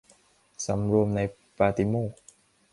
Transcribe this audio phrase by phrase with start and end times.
[0.65, 1.19] สำรวมใน
[1.57, 2.17] ปาฏิโมกข์